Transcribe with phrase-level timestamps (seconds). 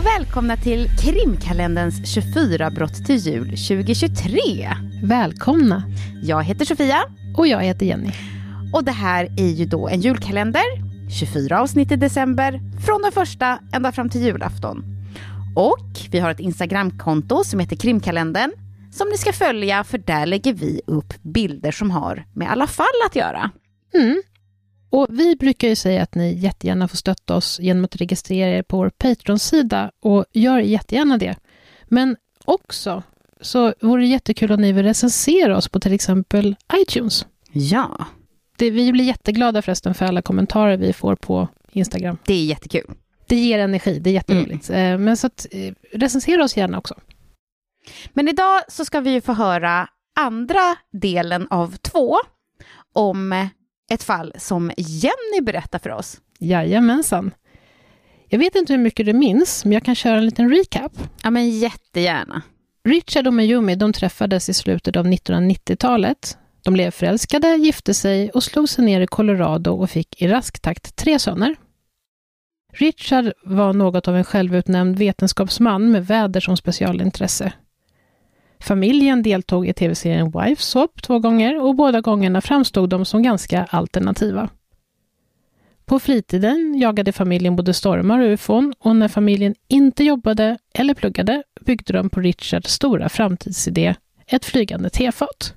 [0.00, 4.68] och välkomna till krimkalenderns 24 brott till jul 2023.
[5.02, 5.82] Välkomna!
[6.22, 7.02] Jag heter Sofia.
[7.36, 8.10] Och jag heter Jenny.
[8.72, 10.62] Och det här är ju då en julkalender,
[11.20, 14.84] 24 avsnitt i december, från den första ända fram till julafton.
[15.56, 18.50] Och vi har ett Instagramkonto som heter krimkalendern,
[18.92, 22.86] som ni ska följa för där lägger vi upp bilder som har med alla fall
[23.06, 23.50] att göra.
[23.94, 24.22] Mm.
[24.90, 28.62] Och vi brukar ju säga att ni jättegärna får stötta oss genom att registrera er
[28.62, 31.36] på vår Patreon-sida och gör jättegärna det.
[31.88, 33.02] Men också
[33.40, 37.26] så vore det jättekul om ni vill recensera oss på till exempel iTunes.
[37.52, 38.06] Ja.
[38.56, 42.18] Det, vi blir jätteglada förresten för alla kommentarer vi får på Instagram.
[42.26, 42.94] Det är jättekul.
[43.26, 44.70] Det ger energi, det är jätteroligt.
[44.70, 45.04] Mm.
[45.04, 46.94] Men så att, eh, recensera oss gärna också.
[48.12, 49.88] Men idag så ska vi ju få höra
[50.20, 52.18] andra delen av två
[52.92, 53.48] om
[53.90, 56.20] ett fall som Jenny berättar för oss.
[56.38, 57.30] Jajamensan.
[58.28, 60.92] Jag vet inte hur mycket du minns, men jag kan köra en liten recap.
[61.22, 62.42] Ja, men jättegärna.
[62.84, 66.38] Richard och Mayumi de träffades i slutet av 1990-talet.
[66.64, 70.60] De blev förälskade, gifte sig och slog sig ner i Colorado och fick i rask
[70.60, 71.56] takt tre söner.
[72.72, 77.52] Richard var något av en självutnämnd vetenskapsman med väder som specialintresse.
[78.60, 83.64] Familjen deltog i tv-serien Wife Swap två gånger och båda gångerna framstod de som ganska
[83.64, 84.48] alternativa.
[85.84, 91.42] På fritiden jagade familjen både stormar och ufon och när familjen inte jobbade eller pluggade
[91.60, 93.94] byggde de på Richards stora framtidsidé,
[94.26, 95.54] ett flygande tefat.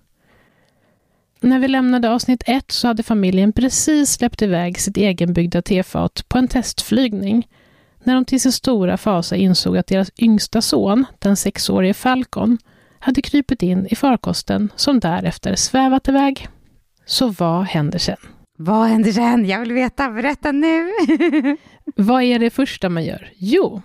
[1.40, 6.38] När vi lämnade avsnitt ett så hade familjen precis släppt iväg sitt egenbyggda tefat på
[6.38, 7.48] en testflygning
[8.04, 12.58] när de till sin stora fasa insåg att deras yngsta son, den sexårige Falcon,
[13.04, 16.48] hade krypit in i farkosten som därefter svävat iväg.
[17.06, 18.18] Så vad händer sen?
[18.58, 19.46] Vad händer sen?
[19.46, 20.10] Jag vill veta.
[20.10, 20.92] Berätta nu.
[21.96, 23.32] vad är det första man gör?
[23.36, 23.82] Jo,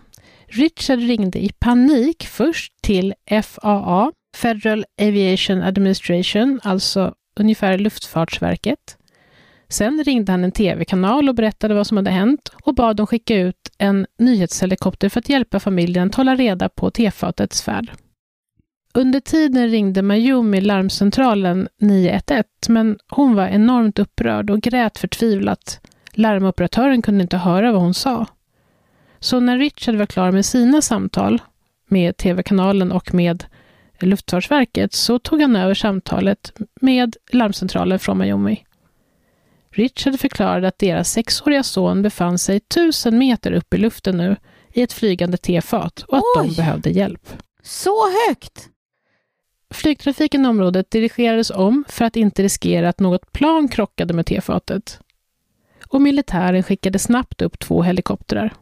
[0.46, 8.96] Richard ringde i panik först till FAA, Federal Aviation Administration, alltså ungefär Luftfartsverket.
[9.68, 13.36] Sen ringde han en tv-kanal och berättade vad som hade hänt och bad dem skicka
[13.36, 17.90] ut en nyhetshelikopter för att hjälpa familjen att hålla reda på tefatets färd.
[18.94, 25.80] Under tiden ringde Mayumi larmcentralen 911, men hon var enormt upprörd och grät förtvivlat.
[26.12, 28.26] Larmoperatören kunde inte höra vad hon sa.
[29.20, 31.42] Så när Richard var klar med sina samtal
[31.88, 33.44] med tv-kanalen och med
[34.00, 38.64] Luftfartsverket så tog han över samtalet med larmcentralen från Mayumi.
[39.70, 44.36] Richard förklarade att deras sexåriga son befann sig tusen meter upp i luften nu
[44.72, 46.48] i ett flygande tefat och att Oj.
[46.48, 47.28] de behövde hjälp.
[47.62, 48.68] Så högt!
[49.70, 55.00] Flygtrafiken i området dirigerades om för att inte riskera att något plan krockade med tefatet.
[55.86, 58.54] Och militären skickade snabbt upp två helikoptrar.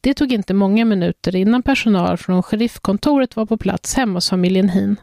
[0.00, 4.68] Det tog inte många minuter innan personal från sheriffkontoret var på plats hemma hos familjen
[4.68, 4.96] Hin.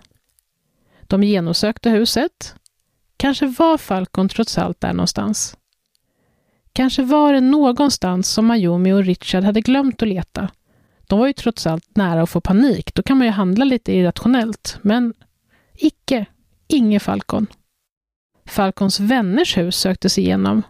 [1.02, 2.56] De genomsökte huset.
[3.18, 5.58] Kanske var Falcon trots allt där någonstans.
[6.74, 10.50] Kanske var det någonstans som Mayumi och Richard hade glömt att leta
[11.10, 12.94] de var ju trots allt nära att få panik.
[12.96, 14.80] Då kan man ju handla lite irrationellt.
[14.82, 15.14] Men
[15.76, 16.26] icke.
[16.68, 17.48] Ingen Falcon.
[18.46, 20.64] Falcons vänners hus söktes igenom.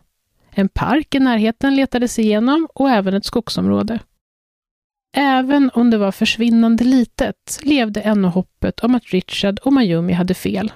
[0.52, 4.00] En park i närheten letades igenom och även ett skogsområde.
[5.16, 10.34] Även om det var försvinnande litet levde ännu hoppet om att Richard och Mayumi hade
[10.34, 10.72] fel.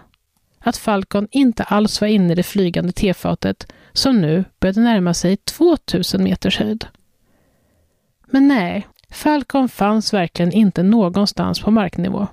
[0.59, 5.38] Att Falcon inte alls var inne i det flygande tefatet som nu började närma sig
[5.38, 6.85] 2000 meters höjd.
[8.28, 12.28] Men nej, Falcon fanns verkligen inte någonstans på marknivå.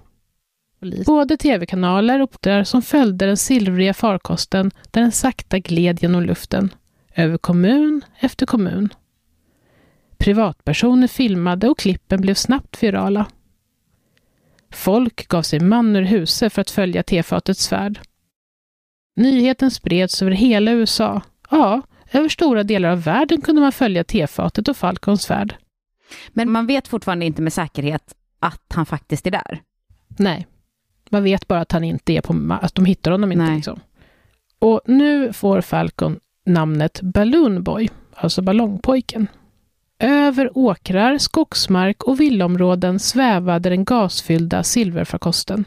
[1.06, 6.74] Både tv-kanaler och där som följde den silvriga farkosten där den sakta gled genom luften,
[7.14, 8.88] över kommun efter kommun.
[10.16, 13.26] Privatpersoner filmade och klippen blev snabbt virala.
[14.70, 18.00] Folk gav sig man ur huset för att följa tefatets färd.
[19.16, 21.22] Nyheten spreds över hela USA.
[21.50, 25.56] Ja, över stora delar av världen kunde man följa tefatet och Falcons färd.
[26.28, 29.62] Men man vet fortfarande inte med säkerhet att han faktiskt är där.
[30.08, 30.46] Nej,
[31.10, 33.54] man vet bara att han inte är på, att de hittar honom inte.
[33.54, 33.80] Liksom.
[34.58, 39.26] Och nu får Falcon namnet Balloon Boy, alltså ballongpojken.
[39.98, 45.64] Över åkrar, skogsmark och villområden svävade den gasfyllda silverfarkosten.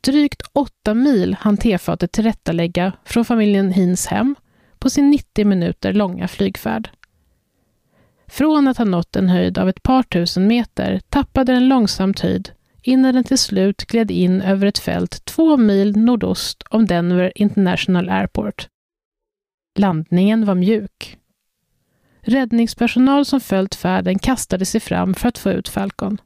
[0.00, 4.34] Drygt åtta mil hann tefatet tillrättalägga från familjen Hins hem
[4.78, 6.90] på sin 90 minuter långa flygfärd.
[8.26, 12.50] Från att ha nått en höjd av ett par tusen meter tappade den långsamt höjd
[12.82, 18.08] innan den till slut gled in över ett fält två mil nordost om Denver International
[18.08, 18.68] Airport.
[19.78, 21.18] Landningen var mjuk.
[22.20, 26.20] Räddningspersonal som följt färden kastade sig fram för att få ut Falcon.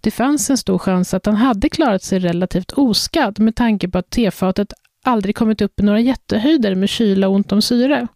[0.00, 3.98] Det fanns en stor chans att han hade klarat sig relativt oskadd med tanke på
[3.98, 4.72] att tefatet
[5.04, 8.06] aldrig kommit upp i några jättehöjder med kyla och ont om syre.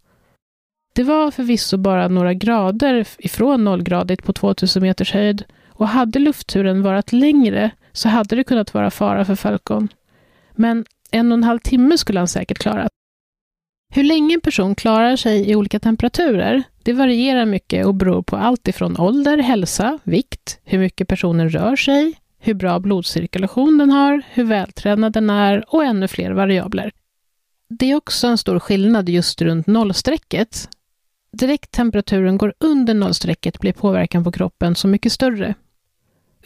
[0.92, 6.82] Det var förvisso bara några grader ifrån nollgradigt på 2000 meters höjd och hade luftturen
[6.82, 9.88] varit längre så hade det kunnat vara fara för Falcon.
[10.52, 12.88] Men en och en halv timme skulle han säkert klara.
[13.94, 18.36] Hur länge en person klarar sig i olika temperaturer, det varierar mycket och beror på
[18.36, 24.22] allt ifrån ålder, hälsa, vikt, hur mycket personen rör sig, hur bra blodcirkulation den har,
[24.30, 26.92] hur vältränad den är och ännu fler variabler.
[27.68, 30.68] Det är också en stor skillnad just runt nollstrecket.
[31.32, 35.54] Direkt temperaturen går under nollstrecket blir påverkan på kroppen så mycket större.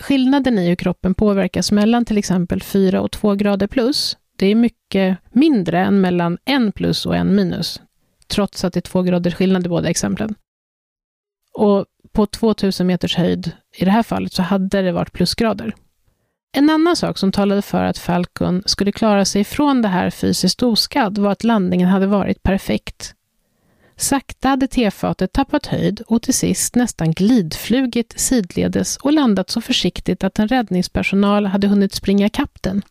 [0.01, 4.55] Skillnaden i hur kroppen påverkas mellan till exempel 4 och 2 grader plus, det är
[4.55, 7.81] mycket mindre än mellan 1 plus och 1 minus,
[8.27, 10.35] trots att det är 2 graders skillnad i båda exemplen.
[11.55, 15.75] Och på 2000 meters höjd, i det här fallet, så hade det varit plusgrader.
[16.53, 20.63] En annan sak som talade för att Falcon skulle klara sig från det här fysiskt
[20.63, 23.16] oskadd var att landningen hade varit perfekt.
[23.97, 30.25] Sakta hade tefatet tappat höjd och till sist nästan glidflugit sidledes och landat så försiktigt
[30.25, 32.83] att en räddningspersonal hade hunnit springa kapp den.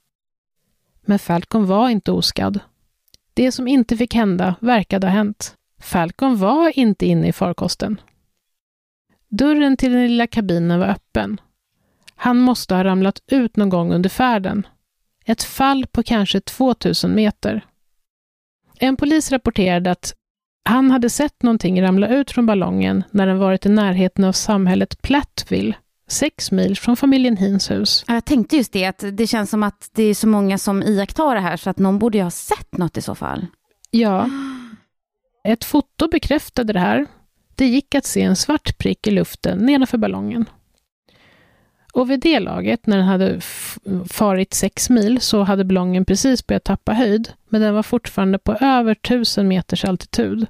[1.01, 2.59] Men Falcon var inte oskadd.
[3.33, 5.55] Det som inte fick hända verkade ha hänt.
[5.79, 8.01] Falcon var inte inne i farkosten.
[9.29, 11.41] Dörren till den lilla kabinen var öppen.
[12.15, 14.67] Han måste ha ramlat ut någon gång under färden.
[15.25, 17.65] Ett fall på kanske 2000 meter.
[18.79, 20.13] En polis rapporterade att
[20.65, 25.01] han hade sett någonting ramla ut från ballongen när den varit i närheten av samhället
[25.01, 25.73] Plattville,
[26.07, 28.06] sex mil från familjen Hins hus.
[28.07, 31.35] Jag tänkte just det, att det känns som att det är så många som iakttar
[31.35, 33.45] det här, så att någon borde ju ha sett något i så fall.
[33.91, 34.29] Ja.
[35.44, 37.07] Ett foto bekräftade det här.
[37.56, 40.45] Det gick att se en svart prick i luften nedanför ballongen.
[41.95, 43.42] Och vid det laget, när den hade
[44.09, 48.53] farit sex mil, så hade ballongen precis börjat tappa höjd, men den var fortfarande på
[48.53, 50.47] över tusen meters altitud.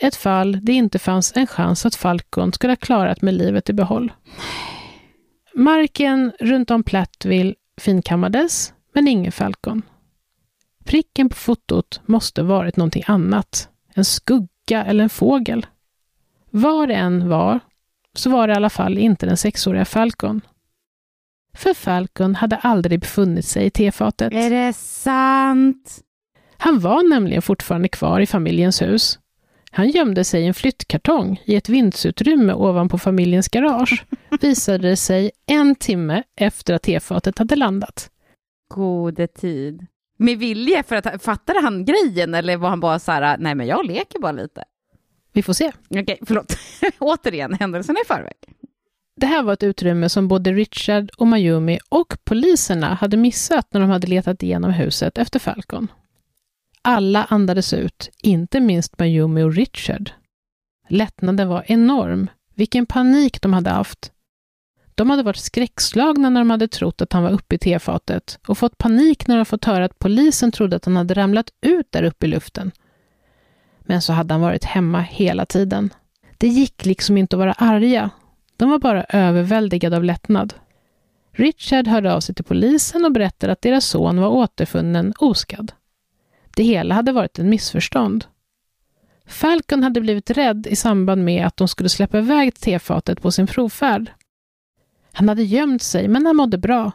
[0.00, 3.72] Ett fall det inte fanns en chans att Falcon skulle ha klarat med livet i
[3.72, 4.12] behåll.
[5.54, 9.82] Marken runt om Plattville finkammades, men ingen Falcon.
[10.84, 13.68] Pricken på fotot måste varit någonting annat.
[13.94, 15.66] En skugga eller en fågel.
[16.50, 17.60] Vad det än var,
[18.14, 20.40] så var det i alla fall inte den sexåriga Falcon.
[21.58, 24.32] För Falcon hade aldrig befunnit sig i tefatet.
[24.32, 25.98] Är det sant?
[26.56, 29.18] Han var nämligen fortfarande kvar i familjens hus.
[29.70, 34.04] Han gömde sig i en flyttkartong i ett vindsutrymme ovanpå familjens garage,
[34.40, 38.10] visade det sig en timme efter att tefatet hade landat.
[38.74, 39.86] Gode tid.
[40.18, 43.66] Med vilje, för att fattade han grejen eller var han bara så här, nej men
[43.66, 44.64] jag leker bara lite?
[45.32, 45.72] Vi får se.
[45.90, 46.58] Okej, förlåt.
[46.98, 48.34] Återigen, händelserna i förväg.
[49.20, 53.80] Det här var ett utrymme som både Richard och Mayumi och poliserna hade missat när
[53.80, 55.88] de hade letat igenom huset efter Falcon.
[56.82, 60.10] Alla andades ut, inte minst Mayumi och Richard.
[60.88, 62.30] Lättnaden var enorm.
[62.54, 64.12] Vilken panik de hade haft.
[64.94, 68.58] De hade varit skräckslagna när de hade trott att han var uppe i tefatet och
[68.58, 72.02] fått panik när de fått höra att polisen trodde att han hade ramlat ut där
[72.02, 72.72] uppe i luften.
[73.80, 75.90] Men så hade han varit hemma hela tiden.
[76.38, 78.10] Det gick liksom inte att vara arga.
[78.58, 80.54] De var bara överväldigade av lättnad.
[81.32, 85.72] Richard hörde av sig till polisen och berättade att deras son var återfunnen oskadd.
[86.56, 88.24] Det hela hade varit ett missförstånd.
[89.26, 93.46] Falcon hade blivit rädd i samband med att de skulle släppa iväg tefatet på sin
[93.46, 94.12] provfärd.
[95.12, 96.92] Han hade gömt sig, men han mådde bra.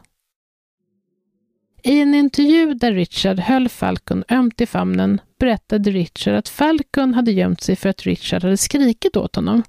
[1.82, 7.32] I en intervju där Richard höll Falcon ömt i famnen berättade Richard att Falcon hade
[7.32, 9.62] gömt sig för att Richard hade skrikit åt honom.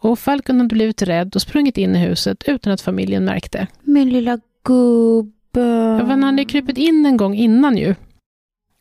[0.00, 3.66] Och Falcon hade blivit rädd och sprungit in i huset utan att familjen märkte.
[3.82, 5.60] Min lilla gubbe.
[5.98, 7.94] Ja, han hade krypit in en gång innan ju.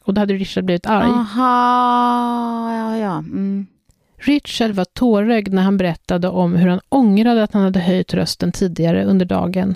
[0.04, 1.06] Och då hade Richard blivit arg.
[1.06, 3.18] Aha, ja, ja.
[3.18, 3.68] Mm.
[4.18, 8.52] Richard var tårögd när han berättade om hur han ångrade att han hade höjt rösten
[8.52, 9.76] tidigare under dagen.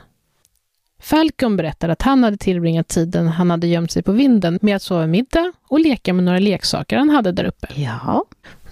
[0.99, 4.81] Falcon berättade att han hade tillbringat tiden han hade gömt sig på vinden med att
[4.81, 7.67] sova middag och leka med några leksaker han hade där uppe.
[7.75, 8.25] Ja,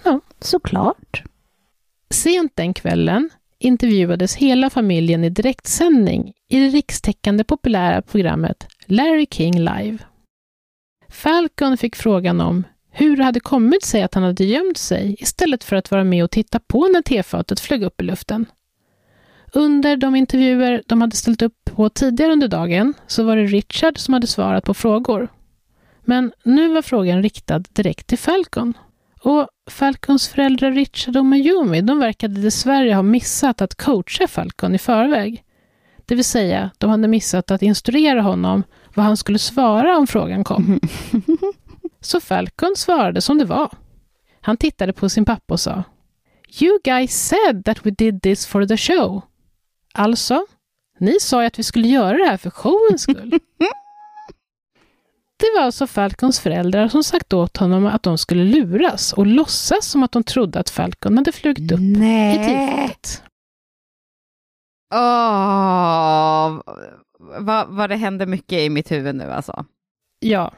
[0.04, 1.22] ja såklart.
[2.14, 9.58] Sent den kvällen intervjuades hela familjen i direktsändning i det rikstäckande populära programmet Larry King
[9.58, 9.98] Live.
[11.08, 15.64] Falcon fick frågan om hur det hade kommit sig att han hade gömt sig istället
[15.64, 18.46] för att vara med och titta på när tefatet flög upp i luften.
[19.52, 23.98] Under de intervjuer de hade ställt upp på tidigare under dagen så var det Richard
[23.98, 25.28] som hade svarat på frågor.
[26.04, 28.74] Men nu var frågan riktad direkt till Falcon.
[29.22, 34.78] Och Falcons föräldrar Richard och Mayumi, de verkade dessvärre ha missat att coacha Falcon i
[34.78, 35.44] förväg.
[36.06, 38.62] Det vill säga, de hade missat att instruera honom
[38.94, 40.80] vad han skulle svara om frågan kom.
[42.00, 43.70] Så Falcon svarade som det var.
[44.40, 45.82] Han tittade på sin pappa och sa
[46.60, 49.22] You guys said that we did this for the show.
[49.94, 50.46] Alltså,
[50.98, 53.38] ni sa ju att vi skulle göra det här för showens skull.
[55.40, 59.86] Det var alltså Falcons föräldrar som sagt åt honom att de skulle luras och låtsas
[59.86, 62.34] som att de trodde att Falcon hade flugit upp Nej.
[62.34, 63.22] i tidfotet.
[64.94, 66.60] Åh,
[67.38, 69.64] vad, vad det händer mycket i mitt huvud nu alltså.
[70.20, 70.52] Ja.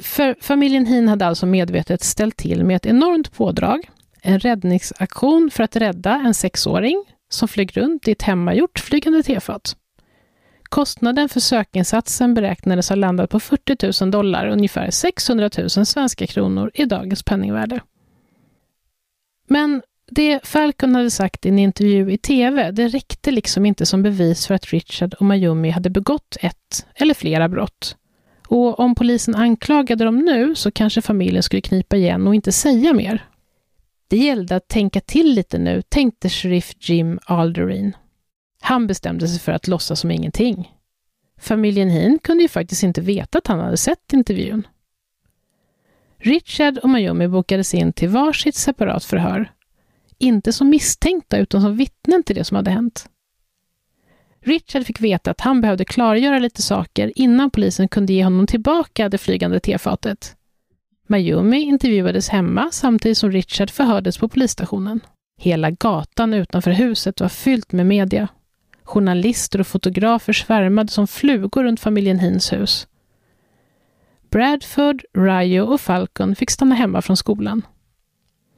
[0.00, 3.90] För familjen Hin hade alltså medvetet ställt till med ett enormt pådrag,
[4.22, 9.76] en räddningsaktion för att rädda en sexåring som flög runt i ett hemmagjort flygande tefat.
[10.74, 16.70] Kostnaden för sökinsatsen beräknades ha landat på 40 000 dollar, ungefär 600 000 svenska kronor
[16.74, 17.80] i dagens penningvärde.
[19.48, 24.02] Men det Falcon hade sagt i en intervju i TV, det räckte liksom inte som
[24.02, 27.96] bevis för att Richard och Mayumi hade begått ett eller flera brott.
[28.48, 32.92] Och om polisen anklagade dem nu så kanske familjen skulle knipa igen och inte säga
[32.92, 33.24] mer.
[34.08, 37.92] Det gällde att tänka till lite nu, tänkte sheriff Jim Alderine.
[38.66, 40.72] Han bestämde sig för att låtsas som ingenting.
[41.38, 44.66] Familjen Hin kunde ju faktiskt inte veta att han hade sett intervjun.
[46.18, 49.52] Richard och Mayumi bokades in till varsitt separat förhör.
[50.18, 53.08] Inte som misstänkta utan som vittnen till det som hade hänt.
[54.40, 59.08] Richard fick veta att han behövde klargöra lite saker innan polisen kunde ge honom tillbaka
[59.08, 60.36] det flygande tefatet.
[61.06, 65.00] Mayumi intervjuades hemma samtidigt som Richard förhördes på polisstationen.
[65.38, 68.28] Hela gatan utanför huset var fyllt med media.
[68.84, 72.86] Journalister och fotografer svärmade som flugor runt familjen Hins hus.
[74.30, 77.62] Bradford, Ryo och Falcon fick stanna hemma från skolan.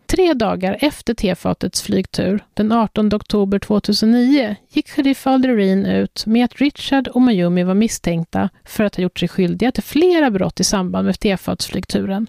[0.06, 6.56] Tre dagar efter tefatets flygtur, den 18 oktober 2009, gick sheriff Alderin ut med att
[6.60, 10.64] Richard och Mayumi var misstänkta för att ha gjort sig skyldiga till flera brott i
[10.64, 12.26] samband med tefatsflygturen.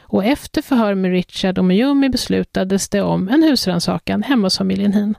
[0.00, 4.92] Och efter förhör med Richard och Mayumi beslutades det om en husrannsakan hemma hos familjen
[4.92, 5.14] Hin.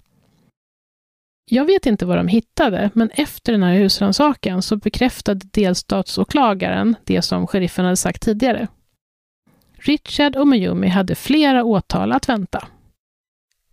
[1.50, 7.22] Jag vet inte vad de hittade, men efter den här husrannsakan så bekräftade delstatsåklagaren det
[7.22, 8.68] som sheriffen hade sagt tidigare.
[9.78, 12.68] Richard och Mayumi hade flera åtal att vänta.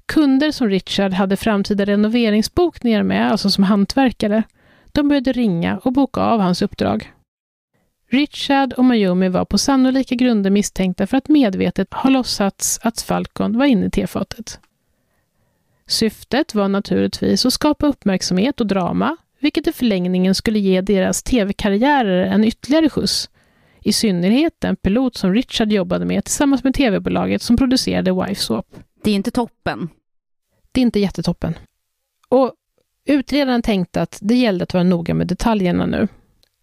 [0.07, 4.43] Kunder som Richard hade framtida renoveringsbokningar med, alltså som hantverkare,
[4.87, 7.12] de började ringa och boka av hans uppdrag.
[8.11, 13.59] Richard och Mayumi var på sannolika grunder misstänkta för att medvetet ha låtsats att Falcon
[13.59, 14.61] var inne i tefatet.
[15.93, 22.25] Syftet var naturligtvis att skapa uppmärksamhet och drama, vilket i förlängningen skulle ge deras tv-karriärer
[22.25, 23.31] en ytterligare skjuts.
[23.81, 28.67] I synnerhet den pilot som Richard jobbade med tillsammans med tv-bolaget som producerade Wife Swap.
[29.05, 29.89] Det är inte toppen.
[30.73, 31.55] Det är inte jättetoppen.
[32.29, 32.53] Och
[33.05, 36.09] utredaren tänkte att det gällde att vara noga med detaljerna nu.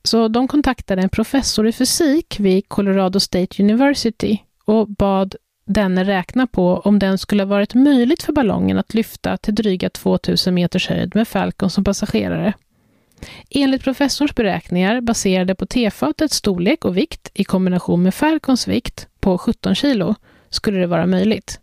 [0.04, 5.36] Så de kontaktade en professor i fysik vid Colorado State University och bad
[5.70, 9.90] denne räknar på om den skulle ha varit möjligt för ballongen att lyfta till dryga
[9.90, 12.54] 2000 meters höjd med Falcon som passagerare.
[13.50, 19.38] Enligt professorns beräkningar baserade på tefatets storlek och vikt i kombination med Falcons vikt på
[19.38, 20.16] 17 kilo
[20.50, 21.60] skulle det vara möjligt.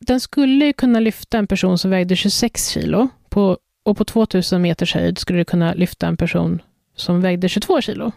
[0.00, 4.94] Den skulle kunna lyfta en person som vägde 26 kilo på, och på 2000 meters
[4.94, 6.62] höjd skulle det kunna lyfta en person
[6.96, 8.12] som vägde 22 kilo.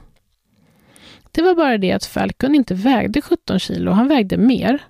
[1.31, 4.83] Det var bara det att Falcon inte vägde 17 kilo, han vägde mer.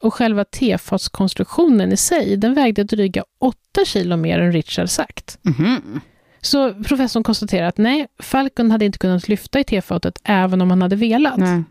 [0.00, 5.38] Och själva tefatskonstruktionen i sig, den vägde dryga 8 kilo mer än Richard sagt.
[5.42, 6.00] Mhm.
[6.40, 10.82] Så professorn konstaterar att nej, Falcon hade inte kunnat lyfta i tefatet även om han
[10.82, 11.36] hade velat.
[11.36, 11.62] Nej.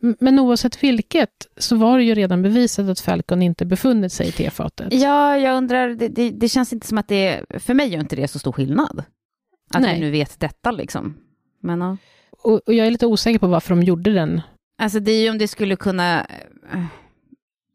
[0.00, 4.32] Men oavsett vilket så var det ju redan bevisat att Falcon inte befunnit sig i
[4.32, 4.92] tefatet.
[4.92, 8.16] Ja, jag undrar, det, det, det känns inte som att det, för mig gör inte
[8.16, 9.02] det så stor skillnad.
[9.74, 9.94] Att Nej.
[9.94, 11.16] vi nu vet detta liksom.
[11.62, 11.96] Men ja.
[12.42, 14.40] Och, och jag är lite osäker på varför de gjorde den.
[14.78, 16.26] Alltså det är ju om det skulle kunna
[16.72, 16.84] eh,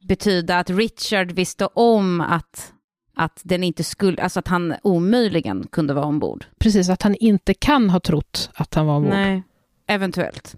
[0.08, 2.74] betyda att Richard visste om att,
[3.16, 6.46] att den inte skulle, alltså att han omöjligen kunde vara ombord.
[6.58, 9.14] Precis, att han inte kan ha trott att han var ombord.
[9.14, 9.44] Nej,
[9.88, 10.56] eventuellt.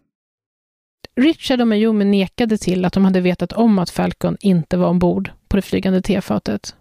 [1.15, 5.31] Richard och Mayumi nekade till att de hade vetat om att Falcon inte var ombord
[5.47, 6.75] på det flygande tefatet.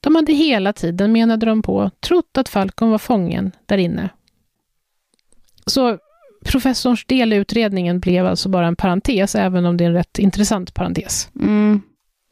[0.00, 4.08] De hade hela tiden, menade de på, trott att Falcon var fången där inne.
[5.66, 5.98] Så
[6.44, 10.18] professorns del i utredningen blev alltså bara en parentes, även om det är en rätt
[10.18, 11.30] intressant parentes.
[11.40, 11.82] Mm.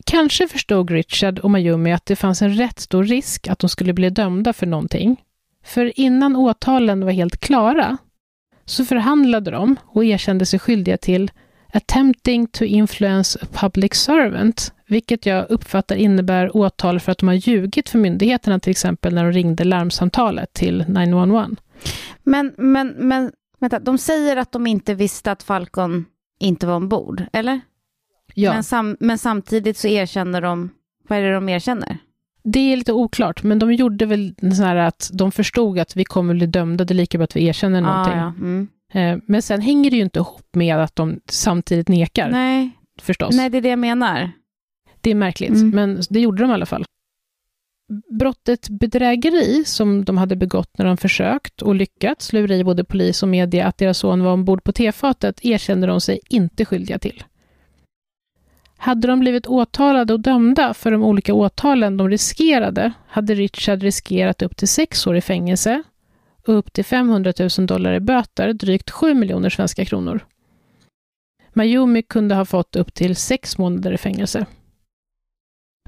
[0.06, 3.92] Kanske förstod Richard och Mayumi att det fanns en rätt stor risk att de skulle
[3.92, 5.16] bli dömda för någonting.
[5.64, 7.98] För innan åtalen var helt klara
[8.64, 11.30] så förhandlade de och erkände sig skyldiga till
[11.72, 17.34] attempting to influence a public servant, vilket jag uppfattar innebär åtal för att de har
[17.34, 21.50] ljugit för myndigheterna, till exempel när de ringde larmsamtalet till 911.
[22.22, 26.04] Men, men, men vänta, de säger att de inte visste att Falcon
[26.40, 27.60] inte var ombord, eller?
[28.34, 30.70] Ja, Men, sam, men samtidigt så erkänner de,
[31.08, 31.98] vad är det de erkänner?
[32.44, 36.04] det är lite oklart, men de gjorde väl så här att de förstod att vi
[36.04, 38.14] kommer bli dömda, det är lika bra att vi erkänner någonting.
[38.14, 38.26] Ah, ja.
[38.38, 38.68] mm.
[38.92, 43.36] Eh, Men sen hänger det ju inte ihop med att de samtidigt nekar, Nej, förstås.
[43.36, 44.30] nej, det är det jag menar.
[45.00, 45.70] Det är märkligt, Mm.
[45.70, 46.84] men det gjorde de i alla fall.
[48.18, 53.22] Brottet bedrägeri som de hade begått när de försökt och lyckats lura i både polis
[53.22, 57.24] och media att deras son var ombord på tefatet erkände de sig inte skyldiga till.
[58.76, 64.42] Hade de blivit åtalade och dömda för de olika åtalen de riskerade hade Richard riskerat
[64.42, 65.82] upp till sex år i fängelse
[66.46, 70.26] och upp till 500 000 dollar i böter, drygt 7 miljoner svenska kronor.
[71.52, 74.46] Mayumi kunde ha fått upp till sex månader i fängelse.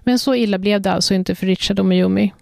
[0.05, 2.33] Men så illa blev det alltså inte för Richard och Mayumi.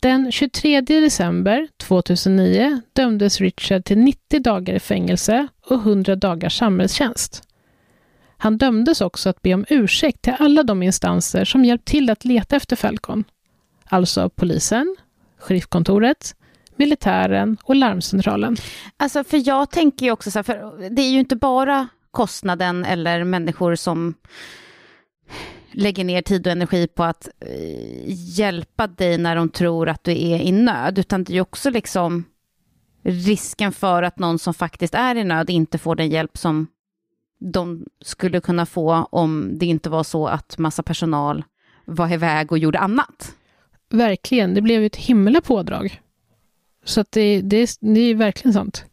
[0.00, 7.42] Den 23 december 2009 dömdes Richard till 90 dagar i fängelse och 100 dagars samhällstjänst.
[8.36, 12.24] Han dömdes också att be om ursäkt till alla de instanser som hjälpt till att
[12.24, 13.24] leta efter Falcon.
[13.84, 14.96] Alltså polisen,
[15.38, 16.34] sheriffkontoret,
[16.76, 18.56] militären och larmcentralen.
[18.96, 22.84] Alltså, för jag tänker ju också så här, för det är ju inte bara kostnaden
[22.84, 24.14] eller människor som
[25.76, 28.04] lägger ner tid och energi på att eh,
[28.38, 31.70] hjälpa dig när de tror att du är i nöd, utan det är ju också
[31.70, 32.24] liksom
[33.02, 36.66] risken för att någon som faktiskt är i nöd inte får den hjälp som
[37.38, 41.44] de skulle kunna få om det inte var så att massa personal
[41.84, 43.34] var iväg och gjorde annat.
[43.90, 46.00] Verkligen, det blev ju ett himla pådrag.
[46.84, 48.84] Så att det, det, det är verkligen sant.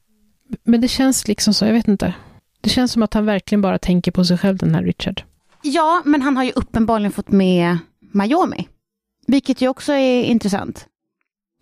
[0.63, 2.13] Men det känns liksom så, jag vet inte.
[2.61, 5.23] Det känns som att han verkligen bara tänker på sig själv, den här Richard.
[5.63, 7.77] Ja, men han har ju uppenbarligen fått med
[8.11, 8.67] Miami,
[9.27, 10.87] vilket ju också är intressant.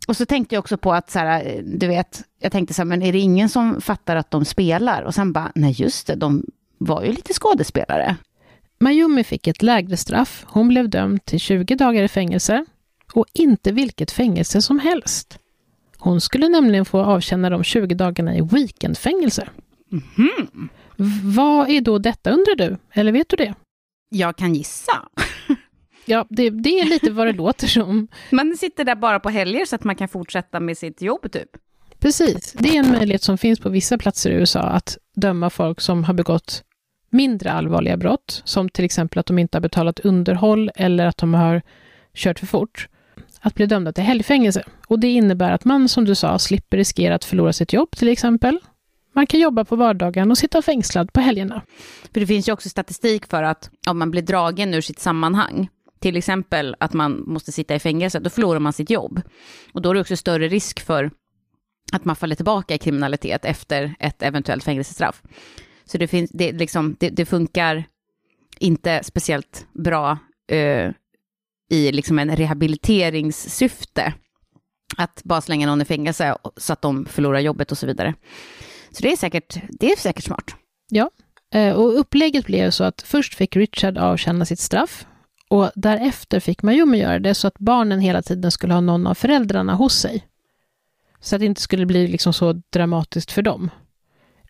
[0.07, 2.85] Och så tänkte jag också på att, så här, du vet, jag tänkte så här,
[2.85, 5.01] men är det ingen som fattar att de spelar?
[5.01, 6.45] Och sen bara, nej just det, de
[6.77, 8.15] var ju lite skådespelare.
[8.79, 10.45] Mayumi fick ett lägre straff.
[10.47, 12.65] Hon blev dömd till 20 dagar i fängelse.
[13.13, 15.39] Och inte vilket fängelse som helst.
[15.97, 19.47] Hon skulle nämligen få avtjäna de 20 dagarna i weekendfängelse.
[20.97, 22.77] V- Vad är då detta undrar du?
[22.93, 23.53] Eller vet du det?
[24.13, 24.91] Jag kan gissa.
[26.05, 28.07] Ja, det, det är lite vad det låter som.
[28.31, 31.49] Man sitter där bara på helger så att man kan fortsätta med sitt jobb typ.
[31.99, 35.81] Precis, det är en möjlighet som finns på vissa platser i USA att döma folk
[35.81, 36.63] som har begått
[37.09, 41.33] mindre allvarliga brott, som till exempel att de inte har betalat underhåll eller att de
[41.33, 41.61] har
[42.13, 42.87] kört för fort,
[43.39, 44.63] att bli dömda till helgfängelse.
[44.87, 48.09] Och det innebär att man, som du sa, slipper riskera att förlora sitt jobb till
[48.09, 48.59] exempel.
[49.13, 51.61] Man kan jobba på vardagen och sitta fängslad på helgerna.
[52.13, 55.69] För det finns ju också statistik för att om man blir dragen ur sitt sammanhang,
[55.99, 59.21] till exempel att man måste sitta i fängelse, då förlorar man sitt jobb.
[59.73, 61.11] Och då är det också större risk för
[61.91, 65.21] att man faller tillbaka i kriminalitet efter ett eventuellt fängelsestraff.
[65.85, 67.83] Så det, finns, det, liksom, det, det funkar
[68.59, 70.17] inte speciellt bra
[70.51, 70.91] uh,
[71.69, 74.13] i liksom en rehabiliteringssyfte
[74.97, 78.13] att bara slänga någon i fängelse så att de förlorar jobbet och så vidare.
[78.91, 80.55] Så det är säkert, det är säkert smart.
[80.89, 81.09] Ja,
[81.53, 85.05] eh, Och upplägget blev så att först fick Richard avtjäna sitt straff
[85.49, 89.13] och därefter fick Mayumi göra det så att barnen hela tiden skulle ha någon av
[89.13, 90.27] föräldrarna hos sig.
[91.19, 93.69] Så att det inte skulle bli liksom så dramatiskt för dem.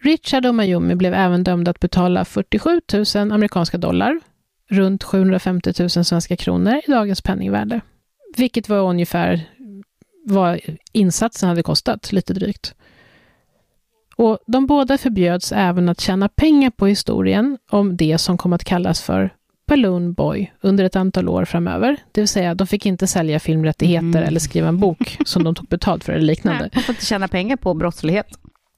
[0.04, 2.82] Richard och Mayumi blev även dömda att betala 47
[3.16, 4.20] 000 amerikanska dollar,
[4.70, 7.82] runt 750 000 svenska kronor i dagens penningvärde.
[8.38, 9.50] Vilket var ungefär
[10.26, 10.60] vad
[10.92, 12.76] insatsen hade kostat, lite drygt.
[14.22, 18.64] Och de båda förbjöds även att tjäna pengar på historien om det som kom att
[18.64, 19.34] kallas för
[19.68, 21.98] Balloon Boy under ett antal år framöver.
[22.12, 24.24] Det vill säga, de fick inte sälja filmrättigheter Mm.
[24.24, 26.60] eller skriva en bok som de tog betalt för eller liknande.
[26.62, 28.28] Nej, man får inte tjäna pengar på brottslighet.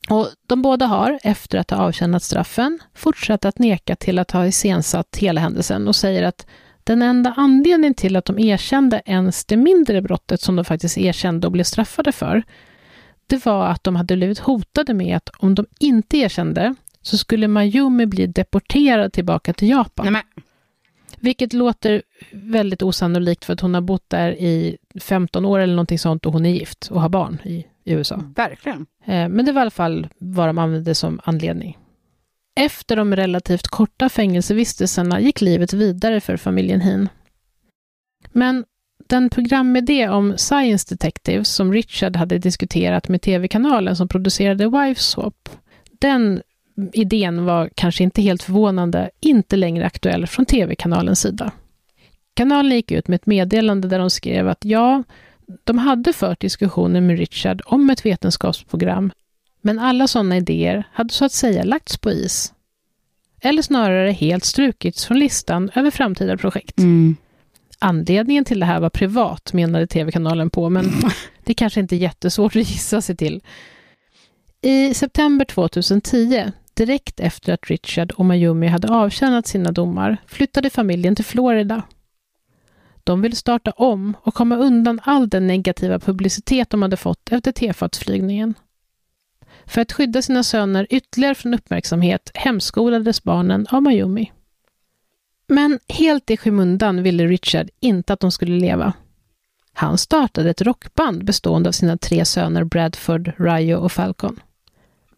[0.09, 4.45] Och de båda har, efter att ha avtjänat straffen, fortsatt att neka till att ha
[4.47, 6.47] iscensatt hela händelsen och säger att
[6.83, 11.47] den enda anledningen till att de erkände ens det mindre brottet som de faktiskt erkände
[11.47, 12.43] och blev straffade för,
[13.27, 17.47] det var att de hade blivit hotade med att om de inte erkände så skulle
[17.47, 20.03] Mayumi bli deporterad tillbaka till Japan.
[20.05, 20.43] Nej, men,
[21.19, 25.99] Vilket låter väldigt osannolikt för att hon har bott där i 15 år eller någonting
[25.99, 28.23] sånt och hon är gift och har barn i, i USA.
[28.35, 28.85] verkligen.
[29.05, 31.77] Eh, Men det var i alla fall vad de använde som anledning.
[32.55, 37.09] Efter de relativt korta fängelsevistelserna gick livet vidare för familjen Heen.
[38.31, 38.65] Men
[39.07, 45.49] den programidé om Science Detectives som Richard hade diskuterat med tv-kanalen som producerade Wiveswap,
[45.99, 46.41] den
[46.93, 51.51] idén var kanske inte helt förvånande inte längre aktuell från tv-kanalens sida.
[52.33, 55.03] Kanalen gick ut med ett meddelande där de skrev att ja,
[55.63, 59.11] de hade fört diskussioner med Richard om ett vetenskapsprogram,
[59.61, 62.53] men alla sådana idéer hade så att säga lagts på is.
[63.41, 66.77] Eller snarare helt strukits från listan över framtida projekt.
[66.77, 67.15] Mm.
[67.85, 70.85] Anledningen till det här var privat, menade tv-kanalen på, men
[71.43, 73.41] det kanske inte är jättesvårt att gissa sig till.
[74.61, 81.15] I september 2010, direkt efter att Richard och Mayumi hade avtjänat sina domar, flyttade familjen
[81.15, 81.83] till Florida.
[83.03, 87.51] De ville starta om och komma undan all den negativa publicitet de hade fått efter
[87.51, 88.53] tefatsflygningen.
[89.65, 94.31] För att skydda sina söner ytterligare från uppmärksamhet hemskolades barnen av Mayumi.
[95.47, 98.93] Men helt i skymundan ville Richard inte att de skulle leva.
[99.73, 104.39] Han startade ett rockband bestående av sina tre söner Bradford, Ryo och Falcon.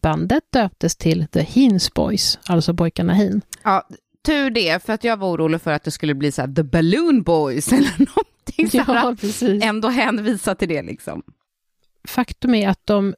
[0.02, 3.42] Bandet döptes till The Heens Boys, alltså pojkarna Heen.
[3.64, 3.88] Ja,
[4.26, 6.64] tur det, för att jag var orolig för att det skulle bli så här The
[6.64, 8.70] Balloon Boys eller någonting.
[8.72, 9.64] Ja, precis.
[9.64, 11.24] Ändå hänvisa till det liksom.
[12.08, 13.16] Faktum är att de,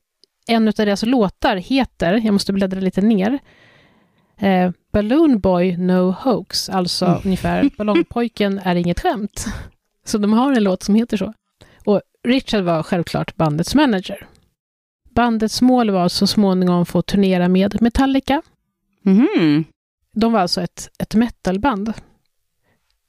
[0.47, 3.39] en av deras låtar heter, jag måste bläddra lite ner,
[4.39, 7.21] eh, Balloon Boy No Hoax, alltså Mm.
[7.25, 9.45] ungefär Ballongpojken är inget skämt.
[10.05, 11.33] Så de har en låt som heter så.
[11.85, 14.27] Och Richard var självklart bandets manager.
[15.09, 18.41] Bandets mål var så småningom få turnera med Metallica.
[19.01, 19.63] Mhm.
[20.13, 21.93] De var alltså ett, ett metalband.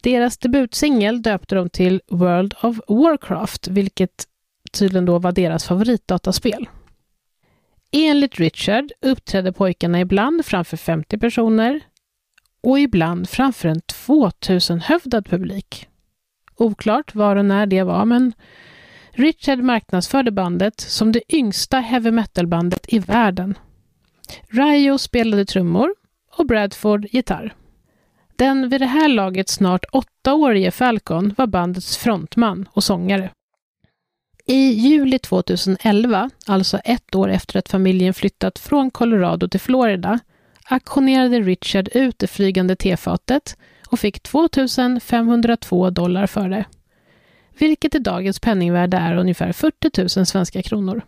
[0.02, 4.24] Deras debutsingel döpte de till World of Warcraft, vilket
[4.72, 6.68] tydligen då var deras favoritdataspel.
[7.92, 11.80] Enligt Richard uppträdde pojkarna ibland framför 50 personer
[12.62, 15.88] och ibland framför en 2000-hövdad publik.
[16.56, 18.32] Oklart var och när det var, men
[19.10, 23.58] Richard marknadsförde bandet som det yngsta heavy metal-bandet i världen.
[24.48, 25.94] Ryo spelade trummor
[26.36, 27.54] och Bradford gitarr.
[28.36, 33.30] Den vid det här laget snart åttaårige Falcon var bandets frontman och sångare.
[34.50, 40.18] I juli 2011, alltså ett år efter att familjen flyttat från Colorado till Florida,
[40.64, 43.56] auktionerade Richard ut det flygande tefatet
[43.88, 44.48] och fick 2
[45.02, 46.64] 502 dollar för det.
[47.58, 51.02] Vilket i dagens penningvärde är ungefär 40 000 svenska kronor.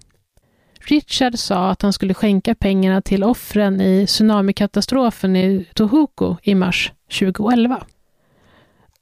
[0.80, 6.92] Richard sa att han skulle skänka pengarna till offren i tsunamikatastrofen i Tohoku i mars
[7.18, 7.86] 2011.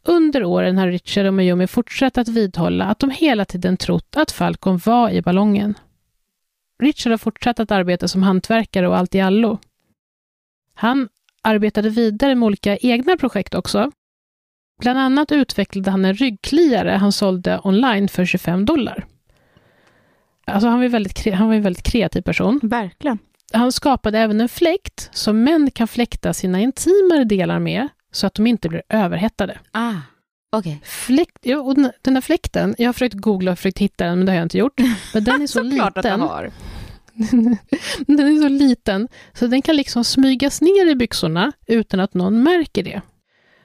[0.05, 4.31] Under åren har Richard och Mayumi fortsatt att vidhålla att de hela tiden trott att
[4.31, 5.75] Falcon var i ballongen.
[6.83, 9.59] Richard har fortsatt att arbeta som hantverkare och allt i allo.
[10.75, 11.09] Han
[11.43, 13.93] arbetade vidare med olika egna projekt också.
[14.81, 19.07] Bland annat utvecklade han en ryggkliare han sålde online för 25 dollar.
[20.45, 22.61] Alltså han var, väldigt, han var en väldigt kreativ person.
[22.63, 23.19] Verkligen.
[23.53, 28.35] Han skapade även en fläkt som män kan fläkta sina intimare delar med så att
[28.35, 29.59] de inte blir överhettade.
[29.73, 29.95] Ah,
[30.53, 30.81] okej.
[30.85, 34.33] Fläkt, och den- här fläkten, jag har försökt googla och försökt hitta den, men det
[34.33, 34.81] har jag inte gjort.
[35.15, 35.63] Men den är så
[35.95, 36.21] liten.
[36.21, 36.51] har.
[38.07, 42.43] den är så liten så den kan liksom smygas ner i byxorna utan att någon
[42.43, 43.01] märker det.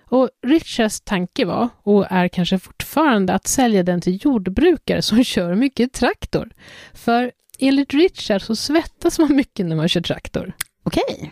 [0.05, 5.55] Och Richards tanke var, och är kanske fortfarande, att sälja den till jordbrukare som kör
[5.55, 6.49] mycket traktor.
[6.93, 10.53] För enligt Richard så svettas man mycket när man kör traktor.
[10.83, 11.31] Okej.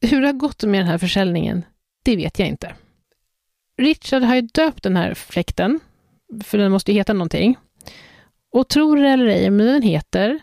[0.00, 1.64] Hur det har gått med den här försäljningen,
[2.02, 2.74] det vet jag inte.
[3.78, 5.80] Richard har ju döpt den här fläkten,
[6.44, 7.56] för den måste ju heta någonting.
[8.52, 10.40] Och tror det eller ej, men den heter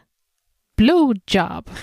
[0.78, 1.70] Blowjob.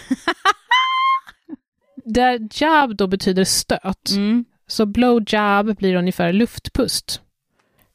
[2.04, 4.44] Där job då betyder stöt, Mm.
[4.66, 7.20] så blowjob blir ungefär luftpust.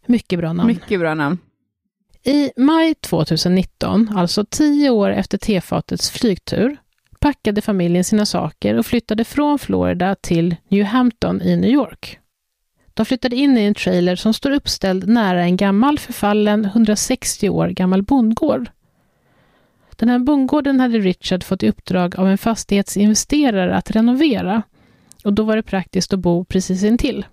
[0.05, 0.67] Mycket bra namn.
[0.67, 1.37] Mycket bra namn.
[2.23, 6.77] I maj 2019, alltså tio år efter tefatets flygtur,
[7.21, 12.19] packade familjen sina saker och flyttade från Florida till New Hampton i New York.
[12.93, 17.67] De flyttade in i en trailer som står uppställd nära en gammal förfallen 160 år
[17.67, 18.69] gammal bondgård.
[19.95, 24.63] Den här bondgården hade Richard fått i uppdrag av en fastighetsinvesterare att renovera
[25.23, 27.25] och då var det praktiskt att bo precis intill.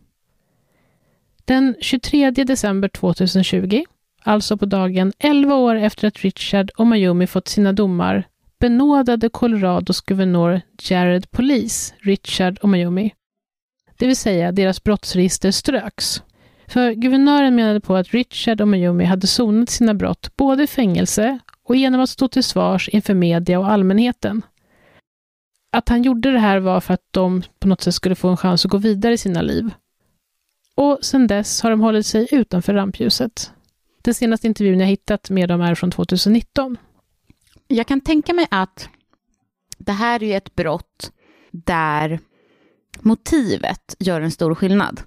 [1.44, 3.84] Den 23 december 2020
[4.22, 8.24] alltså på dagen 11 år efter att Richard och Mayumi fått sina domar,
[8.60, 13.14] benådade Colorados guvernör Jared Police Richard och Mayumi.
[13.96, 16.22] Det vill säga, deras brottsregister ströks.
[16.66, 21.38] För guvernören menade på att Richard och Mayumi hade sonat sina brott både i fängelse
[21.62, 24.42] och genom att stå till svars inför media och allmänheten.
[25.72, 28.36] Att han gjorde det här var för att de på något sätt skulle få en
[28.36, 29.70] chans att gå vidare i sina liv.
[30.74, 33.52] Och sedan dess har de hållit sig utanför rampljuset.
[34.02, 36.76] Den senaste intervjun jag hittat med dem är från 2019.
[37.68, 38.88] Jag kan tänka mig att
[39.78, 41.12] det här är ett brott
[41.50, 42.20] där
[43.00, 45.02] motivet gör en stor skillnad.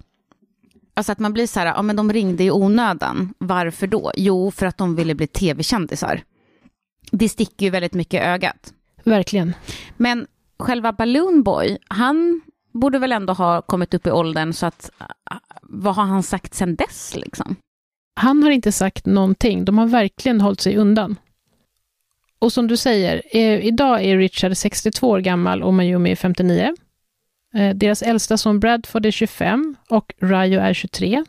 [0.94, 3.34] Alltså att man blir så här, ja men de ringde i onödan.
[3.38, 4.12] Varför då?
[4.16, 6.22] Jo, för att de ville bli tv-kändisar.
[7.10, 8.72] Det sticker ju väldigt mycket i ögat.
[9.04, 9.54] Verkligen.
[9.96, 10.26] Men
[10.58, 12.40] själva Balloon Boy, han
[12.72, 14.90] borde väl ändå ha kommit upp i åldern så att
[15.62, 17.56] vad har han sagt sen dess liksom?
[18.14, 19.64] Han har inte sagt någonting.
[19.64, 21.16] De har verkligen hållit sig undan.
[22.42, 26.74] Och som du säger, eh, idag är Richard 62 år gammal och Mayumi är 59.
[27.54, 31.24] Eh, deras äldsta son Bradford är 25 och Ryo är 23.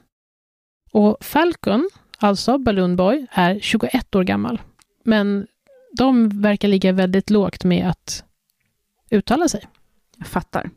[0.92, 4.62] Och Falcon, alltså Balloon Boy, är 21 år gammal.
[5.04, 5.48] Men
[5.98, 8.24] de verkar ligga väldigt lågt med att
[9.10, 9.64] uttala sig.
[10.18, 10.70] Jag fattar.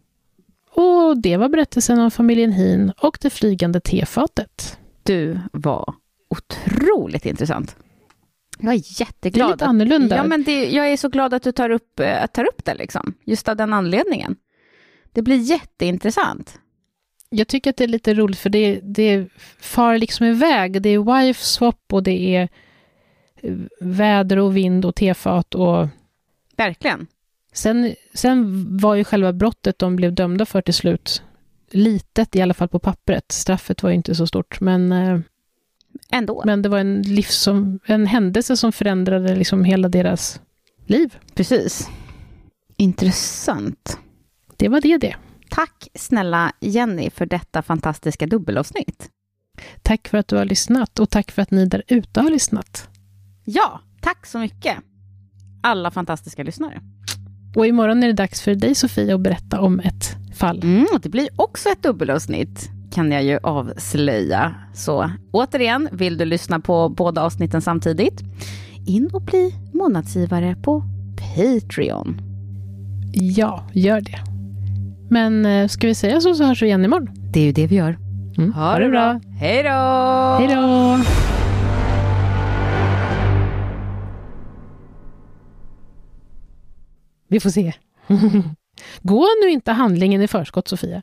[0.71, 4.79] Och det var berättelsen om familjen Hin och det flygande tefatet.
[5.03, 5.95] Du var
[6.29, 7.77] otroligt intressant.
[8.59, 9.49] Jag är jätteglad.
[9.49, 10.17] Det är lite annorlunda.
[10.17, 12.75] Ja, men det, jag är så glad att du tar upp, äh, tar upp det,
[12.75, 13.15] liksom.
[13.25, 14.37] just av den anledningen.
[15.13, 16.59] Det blir jätteintressant.
[17.31, 19.29] Jag tycker att det är lite roligt, för det, det
[19.61, 20.83] far liksom iväg.
[20.83, 22.49] Det är wife swap och det är
[23.43, 25.89] eh, väder och vind och tefat och...
[26.57, 27.07] Verkligen.
[27.53, 31.23] Sen, sen var ju själva brottet de blev dömda för till slut
[31.71, 33.33] litet, i alla fall på pappret.
[33.33, 34.93] Straffet var ju inte så stort, men...
[36.11, 36.43] Ändå.
[36.47, 40.41] Men det var en, livs som, en händelse som förändrade liksom hela deras
[40.87, 41.19] liv.
[41.35, 41.89] Precis.
[42.77, 43.99] Intressant.
[44.57, 45.17] Det var det det.
[45.51, 49.11] Tack snälla Jenny för detta fantastiska dubbelavsnitt.
[49.83, 52.89] Tack för att du har lyssnat och tack för att ni där ute har lyssnat.
[53.45, 54.77] Ja, tack så mycket.
[55.63, 56.81] Alla fantastiska lyssnare.
[57.57, 60.63] Och imorgon är det dags för dig Sofia att berätta om ett fall.
[60.63, 64.55] Mm, det blir också ett dubbelavsnitt kan jag ju avslöja.
[64.75, 68.23] Så återigen, vill du lyssna på båda avsnitten samtidigt?
[68.87, 70.83] In och bli månadsgivare på
[71.17, 72.21] Patreon.
[73.13, 74.19] Ja, gör det.
[75.11, 77.11] Men eh, ska vi säga så så hörs vi igen imorgon?
[77.33, 77.99] Det är ju det vi gör.
[78.39, 78.53] Mm.
[78.53, 79.21] Ha, ha det bra.
[79.41, 79.71] Hej då!
[80.39, 80.99] Hej då!
[87.29, 87.73] Vi får se.
[89.03, 91.03] Gå nu inte handlingen i förskott, Sofia.